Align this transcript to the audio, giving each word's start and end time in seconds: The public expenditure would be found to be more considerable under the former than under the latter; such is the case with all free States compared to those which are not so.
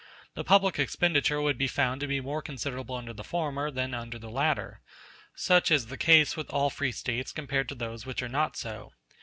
The 0.33 0.43
public 0.43 0.79
expenditure 0.79 1.39
would 1.41 1.59
be 1.59 1.67
found 1.67 2.01
to 2.01 2.07
be 2.07 2.19
more 2.21 2.41
considerable 2.41 2.95
under 2.95 3.13
the 3.13 3.23
former 3.23 3.69
than 3.69 3.93
under 3.93 4.17
the 4.17 4.31
latter; 4.31 4.81
such 5.35 5.69
is 5.69 5.85
the 5.85 5.95
case 5.95 6.35
with 6.35 6.49
all 6.49 6.71
free 6.71 6.91
States 6.91 7.31
compared 7.31 7.69
to 7.69 7.75
those 7.75 8.03
which 8.03 8.23
are 8.23 8.27
not 8.27 8.57
so. 8.57 8.93